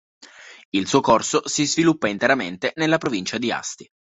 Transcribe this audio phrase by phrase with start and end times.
[0.71, 3.87] Il suo corso si sviluppa interamente nella provincia di Asti.